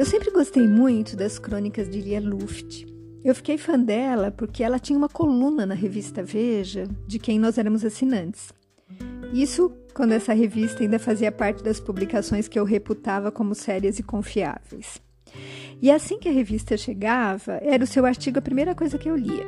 Eu 0.00 0.06
sempre 0.06 0.30
gostei 0.30 0.66
muito 0.66 1.14
das 1.14 1.38
crônicas 1.38 1.86
de 1.86 2.00
Lia 2.00 2.22
Luft. 2.22 2.86
Eu 3.22 3.34
fiquei 3.34 3.58
fã 3.58 3.78
dela 3.78 4.30
porque 4.30 4.64
ela 4.64 4.78
tinha 4.78 4.96
uma 4.96 5.10
coluna 5.10 5.66
na 5.66 5.74
revista 5.74 6.22
Veja, 6.22 6.88
de 7.06 7.18
quem 7.18 7.38
nós 7.38 7.58
éramos 7.58 7.84
assinantes. 7.84 8.50
Isso 9.30 9.70
quando 9.92 10.12
essa 10.12 10.32
revista 10.32 10.82
ainda 10.82 10.98
fazia 10.98 11.30
parte 11.30 11.62
das 11.62 11.78
publicações 11.78 12.48
que 12.48 12.58
eu 12.58 12.64
reputava 12.64 13.30
como 13.30 13.54
sérias 13.54 13.98
e 13.98 14.02
confiáveis. 14.02 15.02
E 15.82 15.90
assim 15.90 16.18
que 16.18 16.30
a 16.30 16.32
revista 16.32 16.78
chegava, 16.78 17.58
era 17.60 17.84
o 17.84 17.86
seu 17.86 18.06
artigo 18.06 18.38
a 18.38 18.42
primeira 18.42 18.74
coisa 18.74 18.96
que 18.96 19.10
eu 19.10 19.14
lia. 19.14 19.46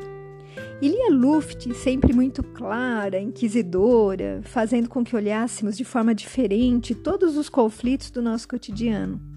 E 0.82 0.86
lia 0.86 1.08
Luft, 1.08 1.72
sempre 1.72 2.12
muito 2.12 2.42
clara, 2.42 3.18
inquisidora, 3.18 4.42
fazendo 4.44 4.90
com 4.90 5.02
que 5.02 5.16
olhássemos 5.16 5.78
de 5.78 5.84
forma 5.86 6.14
diferente 6.14 6.94
todos 6.94 7.38
os 7.38 7.48
conflitos 7.48 8.10
do 8.10 8.20
nosso 8.20 8.46
cotidiano. 8.46 9.32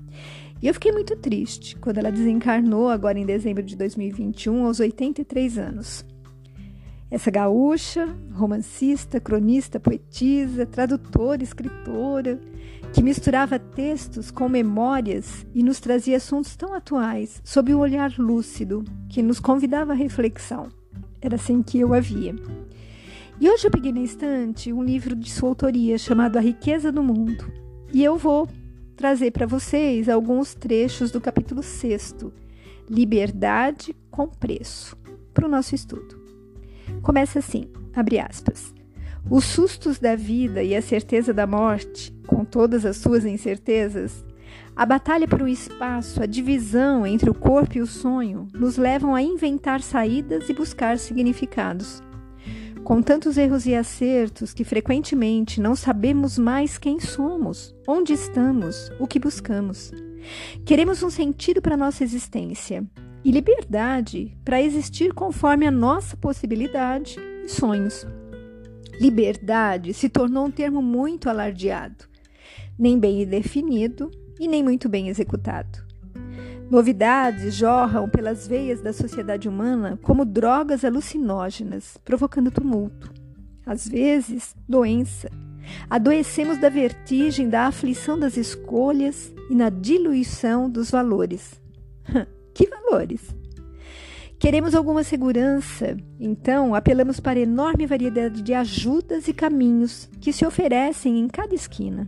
E 0.62 0.68
eu 0.68 0.74
fiquei 0.74 0.92
muito 0.92 1.16
triste 1.16 1.76
quando 1.78 1.98
ela 1.98 2.12
desencarnou 2.12 2.90
agora 2.90 3.20
em 3.20 3.26
dezembro 3.26 3.62
de 3.62 3.76
2021, 3.76 4.66
aos 4.66 4.80
83 4.80 5.58
anos. 5.58 6.06
Essa 7.12 7.30
gaúcha, 7.30 8.08
romancista, 8.34 9.20
cronista, 9.20 9.80
poetisa, 9.80 10.66
tradutora, 10.66 11.44
escritora, 11.44 12.40
que 12.94 13.04
misturava 13.04 13.60
textos 13.60 14.32
com 14.32 14.50
memórias 14.50 15.46
e 15.54 15.62
nos 15.62 15.80
trazia 15.80 16.18
assuntos 16.18 16.56
tão 16.56 16.74
atuais, 16.74 17.42
sob 17.44 17.74
um 17.74 17.80
olhar 17.80 18.12
lúcido, 18.18 18.84
que 19.08 19.22
nos 19.22 19.40
convidava 19.40 19.92
à 19.92 19.96
reflexão. 19.96 20.70
Era 21.22 21.36
assim 21.36 21.62
que 21.62 21.80
eu 21.80 21.94
a 21.94 22.00
via. 22.00 22.36
E 23.40 23.50
hoje 23.50 23.68
eu 23.68 23.72
peguei 23.72 23.92
na 23.92 24.02
estante 24.02 24.72
um 24.72 24.84
livro 24.84 25.16
de 25.16 25.30
sua 25.30 25.50
autoria 25.50 25.98
chamado 25.98 26.38
A 26.38 26.42
Riqueza 26.42 26.92
do 26.92 27.04
Mundo. 27.04 27.52
E 27.94 28.04
eu 28.04 28.18
vou 28.18 28.48
trazer 28.96 29.32
para 29.32 29.46
vocês 29.46 30.08
alguns 30.08 30.56
trechos 30.56 31.12
do 31.12 31.20
capítulo 31.20 31.62
6, 31.62 32.16
Liberdade 32.90 33.96
com 34.10 34.28
Preço, 34.28 34.98
para 35.34 35.46
o 35.46 35.50
nosso 35.50 35.76
estudo. 35.76 36.20
Começa 37.02 37.40
assim, 37.40 37.70
abre 37.94 38.20
aspas. 38.20 38.74
Os 39.30 39.44
sustos 39.44 40.00
da 40.00 40.16
vida 40.16 40.64
e 40.64 40.76
a 40.76 40.82
certeza 40.82 41.34
da 41.34 41.48
morte, 41.48 42.14
com 42.28 42.46
todas 42.46 42.86
as 42.86 42.98
suas 42.98 43.26
incertezas, 43.26 44.24
a 44.76 44.86
batalha 44.86 45.28
por 45.28 45.42
um 45.42 45.48
espaço, 45.48 46.22
a 46.22 46.26
divisão 46.26 47.06
entre 47.06 47.30
o 47.30 47.34
corpo 47.34 47.78
e 47.78 47.82
o 47.82 47.88
sonho, 47.88 48.48
nos 48.54 48.78
levam 48.78 49.16
a 49.16 49.22
inventar 49.22 49.82
saídas 49.82 50.50
e 50.50 50.54
buscar 50.54 51.00
significados. 51.00 52.04
Com 52.86 53.02
tantos 53.02 53.36
erros 53.36 53.66
e 53.66 53.74
acertos 53.74 54.54
que 54.54 54.64
frequentemente 54.64 55.60
não 55.60 55.76
sabemos 55.76 56.38
mais 56.38 56.78
quem 56.78 57.00
somos, 57.00 57.76
onde 57.88 58.14
estamos, 58.14 58.92
o 59.00 59.08
que 59.08 59.18
buscamos. 59.18 59.92
Queremos 60.64 61.02
um 61.02 61.10
sentido 61.10 61.64
para 61.64 61.76
nossa 61.76 62.04
existência 62.04 62.86
e 63.24 63.32
liberdade 63.32 64.38
para 64.46 64.62
existir 64.62 65.16
conforme 65.16 65.66
a 65.66 65.72
nossa 65.72 66.16
possibilidade 66.16 67.18
e 67.44 67.50
sonhos. 67.50 68.06
Liberdade 69.02 69.92
se 69.92 70.08
tornou 70.08 70.46
um 70.46 70.52
termo 70.52 70.80
muito 70.80 71.28
alardeado, 71.28 72.06
nem 72.78 73.00
bem 73.00 73.26
definido 73.26 74.12
e 74.40 74.48
nem 74.48 74.64
muito 74.64 74.88
bem 74.88 75.10
executado. 75.10 75.85
Novidades 76.70 77.54
jorram 77.54 78.10
pelas 78.10 78.48
veias 78.48 78.82
da 78.82 78.92
sociedade 78.92 79.48
humana 79.48 80.00
como 80.02 80.26
drogas 80.26 80.84
alucinógenas, 80.84 81.98
provocando 82.04 82.50
tumulto. 82.50 83.14
Às 83.66 83.88
vezes, 83.88 84.56
doença. 84.68 85.30
Adoecemos 85.90 86.60
da 86.60 86.70
vertigem 86.70 87.50
da 87.50 87.68
aflição 87.68 88.18
das 88.18 88.36
escolhas 88.36 89.34
e 89.50 89.56
na 89.56 89.70
diluição 89.70 90.70
dos 90.70 90.92
valores. 90.92 91.62
Que 92.56 92.68
valores? 92.68 93.36
Queremos 94.40 94.74
alguma 94.76 95.04
segurança, 95.04 95.98
então 96.18 96.74
apelamos 96.74 97.20
para 97.20 97.38
a 97.38 97.42
enorme 97.42 97.86
variedade 97.86 98.42
de 98.42 98.54
ajudas 98.54 99.28
e 99.28 99.34
caminhos 99.34 100.10
que 100.22 100.32
se 100.32 100.46
oferecem 100.46 101.20
em 101.20 101.28
cada 101.28 101.54
esquina. 101.54 102.08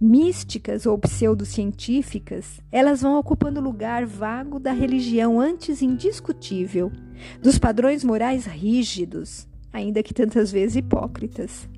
Místicas 0.00 0.86
ou 0.86 0.98
pseudocientíficas, 0.98 2.60
elas 2.70 3.02
vão 3.02 3.18
ocupando 3.18 3.60
o 3.60 3.62
lugar 3.62 4.04
vago 4.06 4.58
da 4.58 4.72
religião 4.72 5.40
antes 5.40 5.82
indiscutível, 5.82 6.90
dos 7.42 7.58
padrões 7.58 8.04
morais 8.04 8.46
rígidos, 8.46 9.46
ainda 9.72 10.02
que 10.02 10.14
tantas 10.14 10.50
vezes 10.50 10.76
hipócritas, 10.76 11.68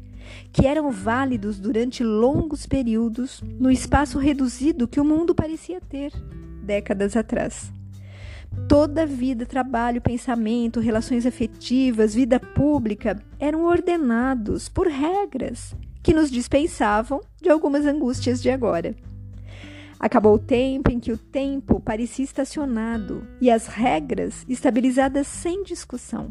que 0.53 0.67
eram 0.67 0.91
válidos 0.91 1.59
durante 1.59 2.03
longos 2.03 2.67
períodos 2.67 3.43
no 3.59 3.71
espaço 3.71 4.19
reduzido 4.19 4.89
que 4.89 5.01
o 5.01 5.05
mundo 5.05 5.35
parecia 5.35 5.81
ter 5.81 6.13
décadas 6.63 7.17
atrás. 7.17 7.73
Toda 8.69 9.07
vida, 9.07 9.47
trabalho, 9.47 10.01
pensamento, 10.01 10.79
relações 10.79 11.25
afetivas, 11.25 12.15
vida 12.15 12.39
pública 12.39 13.21
eram 13.39 13.65
ordenados 13.65 14.69
por 14.69 14.87
regras 14.87 15.75
que 16.03 16.13
nos 16.13 16.31
dispensavam 16.31 17.21
de 17.41 17.49
algumas 17.49 17.87
angústias 17.87 18.43
de 18.43 18.51
agora. 18.51 18.95
Acabou 19.99 20.35
o 20.35 20.39
tempo 20.39 20.91
em 20.91 20.99
que 20.99 21.13
o 21.13 21.17
tempo 21.17 21.79
parecia 21.79 22.25
estacionado 22.25 23.25
e 23.41 23.51
as 23.51 23.69
regras 23.69 24.45
estabilizadas 24.49 25.29
sem 25.29 25.63
discussão. 25.63 26.31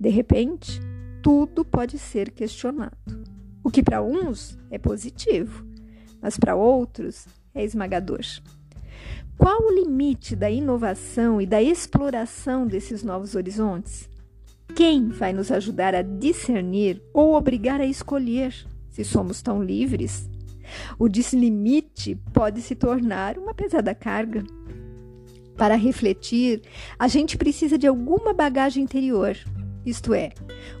De 0.00 0.08
repente, 0.08 0.80
tudo 1.22 1.64
pode 1.64 1.98
ser 1.98 2.30
questionado. 2.30 2.96
O 3.62 3.70
que 3.70 3.82
para 3.82 4.02
uns 4.02 4.58
é 4.70 4.78
positivo, 4.78 5.66
mas 6.22 6.38
para 6.38 6.56
outros 6.56 7.26
é 7.54 7.64
esmagador. 7.64 8.20
Qual 9.36 9.60
o 9.60 9.74
limite 9.74 10.34
da 10.34 10.50
inovação 10.50 11.40
e 11.40 11.46
da 11.46 11.62
exploração 11.62 12.66
desses 12.66 13.02
novos 13.02 13.34
horizontes? 13.34 14.08
Quem 14.74 15.08
vai 15.08 15.32
nos 15.32 15.50
ajudar 15.50 15.94
a 15.94 16.02
discernir 16.02 17.02
ou 17.12 17.34
obrigar 17.34 17.80
a 17.80 17.86
escolher, 17.86 18.54
se 18.96 19.04
somos 19.04 19.42
tão 19.42 19.62
livres? 19.62 20.26
O 20.98 21.06
deslimite 21.06 22.18
pode 22.32 22.62
se 22.62 22.74
tornar 22.74 23.36
uma 23.36 23.52
pesada 23.52 23.94
carga. 23.94 24.42
Para 25.54 25.74
refletir, 25.74 26.62
a 26.98 27.06
gente 27.06 27.36
precisa 27.36 27.76
de 27.76 27.86
alguma 27.86 28.32
bagagem 28.32 28.82
interior, 28.82 29.36
isto 29.84 30.14
é, 30.14 30.30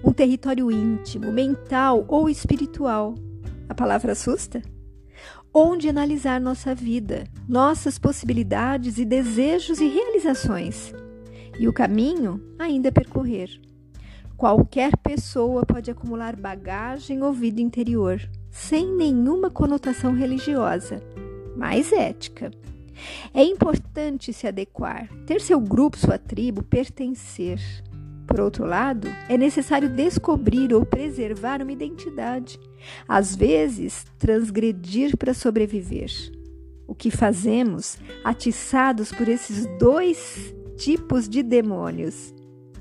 um 0.02 0.12
território 0.12 0.70
íntimo, 0.70 1.30
mental 1.30 2.06
ou 2.08 2.26
espiritual. 2.28 3.14
A 3.68 3.74
palavra 3.74 4.12
assusta? 4.12 4.62
onde 5.58 5.88
analisar 5.88 6.38
nossa 6.38 6.74
vida, 6.74 7.24
nossas 7.48 7.98
possibilidades 7.98 8.98
e 8.98 9.06
desejos 9.06 9.80
e 9.80 9.88
realizações. 9.88 10.92
E 11.58 11.66
o 11.66 11.72
caminho 11.72 12.38
ainda 12.58 12.90
a 12.90 12.92
percorrer. 12.92 13.58
Qualquer 14.36 14.94
pessoa 14.98 15.64
pode 15.64 15.90
acumular 15.90 16.36
bagagem 16.36 17.22
ou 17.22 17.32
vida 17.32 17.58
interior, 17.58 18.20
sem 18.50 18.94
nenhuma 18.94 19.48
conotação 19.48 20.12
religiosa, 20.12 21.02
mas 21.56 21.90
ética. 21.90 22.50
É 23.32 23.42
importante 23.42 24.34
se 24.34 24.46
adequar, 24.46 25.08
ter 25.24 25.40
seu 25.40 25.58
grupo, 25.58 25.96
sua 25.96 26.18
tribo, 26.18 26.62
pertencer. 26.62 27.58
Por 28.26 28.40
outro 28.40 28.66
lado, 28.66 29.08
é 29.26 29.38
necessário 29.38 29.88
descobrir 29.88 30.74
ou 30.74 30.84
preservar 30.84 31.62
uma 31.62 31.72
identidade, 31.72 32.60
às 33.08 33.34
vezes 33.34 34.04
transgredir 34.18 35.16
para 35.16 35.32
sobreviver. 35.32 36.10
O 36.86 36.94
que 36.94 37.10
fazemos 37.10 37.96
atiçados 38.22 39.10
por 39.12 39.28
esses 39.28 39.66
dois 39.78 40.54
tipos 40.76 41.26
de 41.26 41.42
demônios, 41.42 42.34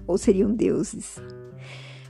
ou 0.06 0.18
seriam 0.18 0.54
deuses? 0.54 1.18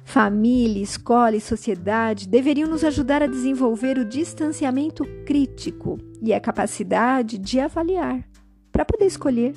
Família, 0.05 0.81
escola 0.81 1.35
e 1.35 1.41
sociedade 1.41 2.29
deveriam 2.29 2.69
nos 2.69 2.85
ajudar 2.85 3.21
a 3.21 3.27
desenvolver 3.27 3.97
o 3.97 4.05
distanciamento 4.05 5.03
crítico 5.25 5.97
e 6.21 6.33
a 6.33 6.39
capacidade 6.39 7.37
de 7.37 7.59
avaliar, 7.59 8.23
para 8.71 8.85
poder 8.85 9.05
escolher 9.07 9.53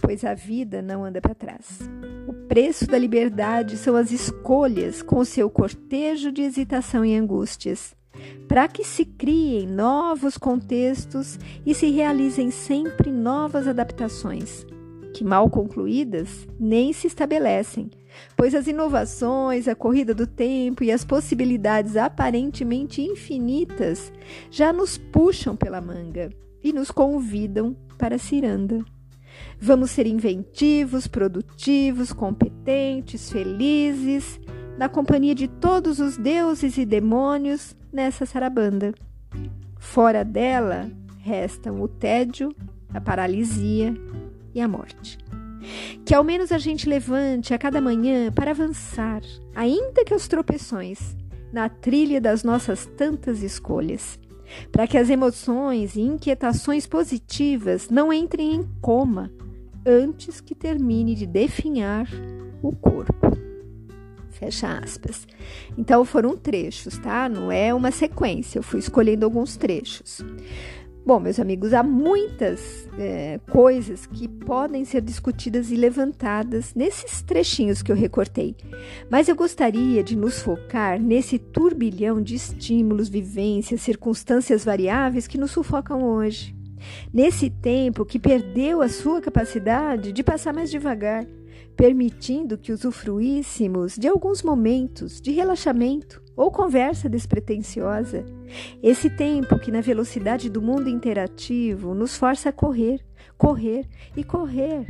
pois 0.00 0.24
a 0.24 0.34
vida 0.34 0.80
não 0.82 1.04
anda 1.04 1.20
para 1.20 1.34
trás. 1.34 1.78
O 2.26 2.32
preço 2.32 2.86
da 2.86 2.98
liberdade 2.98 3.76
são 3.76 3.96
as 3.96 4.10
escolhas 4.10 5.02
com 5.02 5.24
seu 5.24 5.50
cortejo 5.50 6.32
de 6.32 6.42
hesitação 6.42 7.04
e 7.04 7.14
angústias, 7.14 7.94
para 8.48 8.66
que 8.66 8.84
se 8.84 9.04
criem 9.04 9.66
novos 9.66 10.36
contextos 10.36 11.38
e 11.64 11.74
se 11.74 11.90
realizem 11.90 12.50
sempre 12.50 13.10
novas 13.10 13.68
adaptações, 13.68 14.66
que 15.12 15.24
mal 15.24 15.50
concluídas 15.50 16.46
nem 16.58 16.92
se 16.92 17.06
estabelecem, 17.06 17.90
pois 18.36 18.54
as 18.54 18.66
inovações, 18.66 19.68
a 19.68 19.74
corrida 19.74 20.14
do 20.14 20.26
tempo 20.26 20.84
e 20.84 20.92
as 20.92 21.04
possibilidades 21.04 21.96
aparentemente 21.96 23.02
infinitas 23.02 24.12
já 24.50 24.72
nos 24.72 24.96
puxam 24.96 25.56
pela 25.56 25.80
manga 25.80 26.30
e 26.62 26.72
nos 26.72 26.90
convidam 26.90 27.76
para 27.98 28.16
a 28.16 28.18
ciranda. 28.18 28.84
Vamos 29.58 29.90
ser 29.90 30.06
inventivos, 30.06 31.06
produtivos, 31.06 32.12
competentes, 32.12 33.30
felizes, 33.30 34.40
na 34.78 34.88
companhia 34.88 35.34
de 35.34 35.48
todos 35.48 35.98
os 36.00 36.16
deuses 36.16 36.78
e 36.78 36.84
demônios 36.84 37.76
nessa 37.92 38.24
sarabanda. 38.24 38.94
Fora 39.78 40.24
dela 40.24 40.90
restam 41.18 41.82
o 41.82 41.88
tédio 41.88 42.54
a 42.92 43.00
paralisia 43.00 43.94
e 44.54 44.60
a 44.60 44.68
morte. 44.68 45.18
Que 46.04 46.14
ao 46.14 46.24
menos 46.24 46.52
a 46.52 46.58
gente 46.58 46.88
levante 46.88 47.52
a 47.52 47.58
cada 47.58 47.80
manhã 47.80 48.32
para 48.32 48.50
avançar, 48.50 49.22
ainda 49.54 50.04
que 50.04 50.12
aos 50.12 50.26
tropeções, 50.26 51.16
na 51.52 51.68
trilha 51.68 52.20
das 52.20 52.42
nossas 52.42 52.86
tantas 52.96 53.42
escolhas, 53.42 54.18
para 54.72 54.86
que 54.86 54.98
as 54.98 55.10
emoções 55.10 55.96
e 55.96 56.00
inquietações 56.00 56.86
positivas 56.86 57.88
não 57.90 58.12
entrem 58.12 58.54
em 58.54 58.68
coma 58.80 59.30
antes 59.86 60.40
que 60.40 60.54
termine 60.54 61.14
de 61.14 61.26
definhar 61.26 62.06
o 62.62 62.74
corpo. 62.74 63.30
Fecha 64.30 64.78
aspas. 64.78 65.26
Então 65.76 66.04
foram 66.04 66.36
trechos, 66.36 66.96
tá? 66.98 67.28
Não 67.28 67.52
é 67.52 67.74
uma 67.74 67.90
sequência, 67.90 68.58
eu 68.58 68.62
fui 68.62 68.80
escolhendo 68.80 69.24
alguns 69.26 69.56
trechos. 69.56 70.24
Bom, 71.04 71.18
meus 71.18 71.40
amigos, 71.40 71.72
há 71.72 71.82
muitas 71.82 72.86
é, 72.98 73.40
coisas 73.50 74.06
que 74.06 74.28
podem 74.28 74.84
ser 74.84 75.00
discutidas 75.00 75.70
e 75.70 75.74
levantadas 75.74 76.74
nesses 76.74 77.22
trechinhos 77.22 77.82
que 77.82 77.90
eu 77.90 77.96
recortei, 77.96 78.54
mas 79.10 79.26
eu 79.26 79.34
gostaria 79.34 80.04
de 80.04 80.14
nos 80.14 80.40
focar 80.42 81.00
nesse 81.00 81.38
turbilhão 81.38 82.20
de 82.22 82.34
estímulos, 82.34 83.08
vivências, 83.08 83.80
circunstâncias 83.80 84.62
variáveis 84.62 85.26
que 85.26 85.38
nos 85.38 85.50
sufocam 85.50 86.04
hoje. 86.04 86.54
Nesse 87.12 87.48
tempo 87.48 88.04
que 88.04 88.18
perdeu 88.18 88.82
a 88.82 88.88
sua 88.88 89.22
capacidade 89.22 90.12
de 90.12 90.22
passar 90.22 90.52
mais 90.52 90.70
devagar, 90.70 91.26
permitindo 91.76 92.58
que 92.58 92.72
usufruíssemos 92.72 93.96
de 93.96 94.06
alguns 94.06 94.42
momentos 94.42 95.18
de 95.18 95.30
relaxamento 95.30 96.22
ou 96.40 96.50
conversa 96.50 97.06
despretensiosa. 97.06 98.24
Esse 98.82 99.10
tempo 99.10 99.58
que, 99.58 99.70
na 99.70 99.82
velocidade 99.82 100.48
do 100.48 100.62
mundo 100.62 100.88
interativo, 100.88 101.94
nos 101.94 102.16
força 102.16 102.48
a 102.48 102.52
correr, 102.52 103.04
correr 103.36 103.86
e 104.16 104.24
correr, 104.24 104.86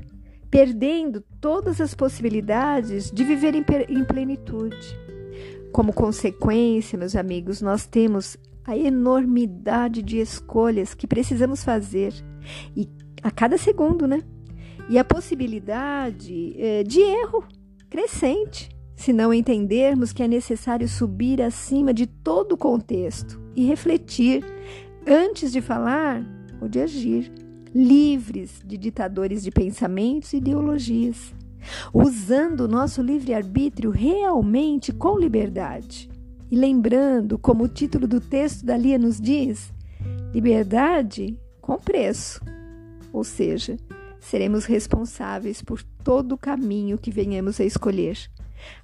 perdendo 0.49 1.21
todas 1.41 1.81
as 1.81 1.93
possibilidades 1.93 3.11
de 3.11 3.25
viver 3.25 3.57
em, 3.57 4.05
plenitude. 4.05 4.97
Como 5.73 5.93
consequência, 5.93 6.97
meus 6.97 7.17
amigos, 7.17 7.61
nós 7.61 7.85
temos 7.85 8.37
a 8.65 8.77
enormidade 8.77 10.03
de 10.03 10.21
escolhas 10.21 10.95
que 10.95 11.09
precisamos 11.09 11.65
fazer 11.65 12.15
e 12.77 12.89
a 13.25 13.31
cada 13.33 13.59
segundo, 13.59 14.07
né? 14.07 14.23
e 14.89 14.99
a 14.99 15.05
possibilidade 15.05 16.55
é, 16.57 16.85
de 16.85 17.01
erro 17.01 17.45
crescente, 17.89 18.69
se 19.01 19.15
não 19.15 19.33
entendermos 19.33 20.13
que 20.13 20.23
é 20.23 20.29
necessário 20.29 20.87
subir 20.87 21.41
acima 21.41 21.95
de 21.95 22.07
todo 22.07 22.53
o 22.53 22.57
contexto 22.57 23.41
e 23.57 23.65
refletir 23.65 24.45
antes 25.07 25.51
de 25.51 25.63
falar 25.63 26.23
ou 26.61 26.69
de 26.69 26.81
agir, 26.81 27.33
livres 27.75 28.61
de 28.63 28.77
ditadores 28.77 29.43
de 29.43 29.51
pensamentos 29.51 30.35
e 30.35 30.37
ideologias, 30.37 31.35
usando 31.95 32.61
o 32.61 32.69
nosso 32.69 33.01
livre-arbítrio 33.01 33.91
realmente 33.91 34.93
com 34.93 35.19
liberdade. 35.19 36.11
E 36.51 36.55
lembrando, 36.55 37.39
como 37.39 37.65
o 37.65 37.69
título 37.69 38.07
do 38.07 38.21
texto 38.21 38.67
da 38.67 38.77
Lia 38.77 38.99
nos 38.99 39.19
diz, 39.19 39.73
liberdade 40.35 41.39
com 41.63 41.79
preço, 41.79 42.43
ou 43.15 43.25
seja, 43.25 43.79
seremos 44.21 44.67
responsáveis 44.67 45.63
por 45.63 45.83
todo 46.05 46.33
o 46.33 46.39
caminho 46.39 46.99
que 46.99 47.11
venhamos 47.11 47.59
a 47.63 47.65
escolher. 47.65 48.29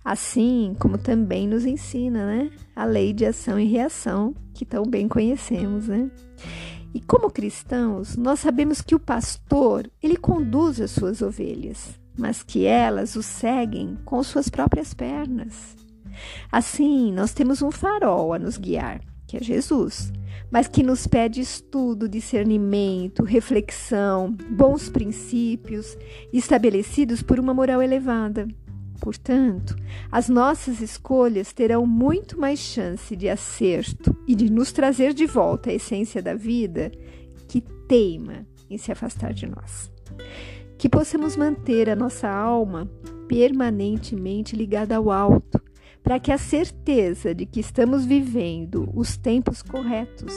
Assim 0.04 0.74
como 0.78 0.98
também 0.98 1.48
nos 1.48 1.64
ensina, 1.64 2.26
né, 2.26 2.50
a 2.74 2.84
lei 2.84 3.12
de 3.12 3.24
ação 3.24 3.58
e 3.58 3.66
reação, 3.66 4.34
que 4.54 4.64
tão 4.64 4.84
bem 4.84 5.08
conhecemos, 5.08 5.88
né? 5.88 6.10
E 6.94 7.00
como 7.00 7.30
cristãos, 7.30 8.16
nós 8.16 8.40
sabemos 8.40 8.80
que 8.80 8.94
o 8.94 9.00
pastor, 9.00 9.90
ele 10.02 10.16
conduz 10.16 10.80
as 10.80 10.90
suas 10.90 11.20
ovelhas, 11.20 11.98
mas 12.16 12.42
que 12.42 12.64
elas 12.64 13.16
o 13.16 13.22
seguem 13.22 13.98
com 14.04 14.22
suas 14.22 14.48
próprias 14.48 14.94
pernas. 14.94 15.76
Assim, 16.50 17.12
nós 17.12 17.34
temos 17.34 17.60
um 17.60 17.70
farol 17.70 18.32
a 18.32 18.38
nos 18.38 18.56
guiar, 18.56 19.00
que 19.26 19.36
é 19.36 19.40
Jesus 19.42 20.12
mas 20.50 20.68
que 20.68 20.82
nos 20.82 21.06
pede 21.06 21.40
estudo, 21.40 22.08
discernimento, 22.08 23.24
reflexão, 23.24 24.34
bons 24.50 24.88
princípios 24.88 25.96
estabelecidos 26.32 27.22
por 27.22 27.40
uma 27.40 27.52
moral 27.52 27.82
elevada. 27.82 28.46
Portanto, 29.00 29.76
as 30.10 30.28
nossas 30.28 30.80
escolhas 30.80 31.52
terão 31.52 31.86
muito 31.86 32.38
mais 32.40 32.58
chance 32.58 33.14
de 33.14 33.28
acerto 33.28 34.16
e 34.26 34.34
de 34.34 34.50
nos 34.50 34.72
trazer 34.72 35.12
de 35.12 35.26
volta 35.26 35.70
a 35.70 35.74
essência 35.74 36.22
da 36.22 36.34
vida 36.34 36.90
que 37.48 37.60
teima 37.60 38.46
em 38.68 38.78
se 38.78 38.90
afastar 38.90 39.32
de 39.32 39.46
nós. 39.46 39.90
Que 40.78 40.88
possamos 40.88 41.36
manter 41.36 41.88
a 41.88 41.96
nossa 41.96 42.28
alma 42.28 42.90
permanentemente 43.28 44.54
ligada 44.54 44.96
ao 44.96 45.10
alto, 45.10 45.60
para 46.02 46.20
que 46.20 46.30
a 46.30 46.38
certeza 46.38 47.34
de 47.34 47.44
que 47.46 47.58
estamos 47.58 48.04
vivendo 48.04 48.88
os 48.94 49.16
tempos 49.16 49.62
corretos 49.62 50.32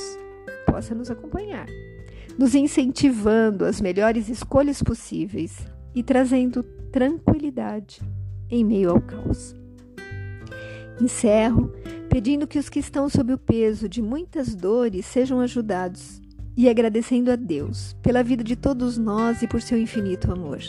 possa 0.66 0.96
nos 0.96 1.12
acompanhar, 1.12 1.68
nos 2.38 2.56
incentivando 2.56 3.66
às 3.66 3.80
melhores 3.80 4.30
escolhas 4.30 4.82
possíveis 4.82 5.68
e 5.94 6.02
trazendo 6.02 6.64
tranquilidade 6.92 8.02
em 8.50 8.64
meio 8.64 8.92
ao 8.92 9.02
caos. 9.02 9.56
Encerro 11.02 11.72
pedindo 12.10 12.48
que 12.48 12.58
os 12.58 12.70
que 12.70 12.80
estão 12.80 13.08
sob 13.08 13.34
o 13.34 13.38
peso 13.38 13.88
de 13.88 14.02
muitas 14.02 14.56
dores 14.56 15.06
sejam 15.06 15.40
ajudados 15.40 16.20
e 16.58 16.68
agradecendo 16.68 17.32
a 17.32 17.36
Deus 17.36 17.96
pela 18.02 18.24
vida 18.24 18.44
de 18.44 18.56
todos 18.56 18.98
nós 18.98 19.42
e 19.42 19.48
por 19.48 19.62
seu 19.62 19.78
infinito 19.80 20.32
amor. 20.32 20.60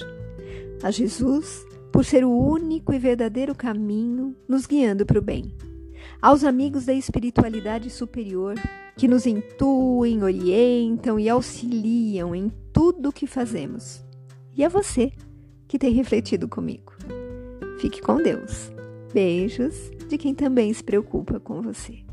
A 0.83 0.91
Jesus, 0.91 1.67
por 1.91 2.05
ser 2.05 2.25
o 2.25 2.31
único 2.31 2.93
e 2.93 2.99
verdadeiro 2.99 3.55
caminho 3.55 4.37
nos 4.47 4.67
guiando 4.67 5.05
para 5.05 5.19
o 5.19 5.23
bem. 5.23 5.53
Aos 6.23 6.45
amigos 6.45 6.85
da 6.85 6.93
espiritualidade 6.93 7.91
superior, 7.91 8.55
que 8.97 9.09
nos 9.09 9.27
intuem, 9.27 10.23
orientam 10.23 11.19
e 11.19 11.29
auxiliam 11.29 12.35
em 12.35 12.53
tudo 12.73 13.09
o 13.09 13.13
que 13.13 13.27
fazemos. 13.27 14.05
E 14.55 14.63
a 14.63 14.69
você, 14.69 15.13
que 15.67 15.79
tem 15.79 15.93
refletido 15.93 16.47
comigo. 16.47 17.00
Fique 17.81 18.03
com 18.03 18.19
Deus. 18.19 18.71
Beijos 19.11 19.91
de 20.07 20.19
quem 20.19 20.35
também 20.35 20.71
se 20.71 20.85
preocupa 20.85 21.41
com 21.41 21.63
você. 21.63 22.10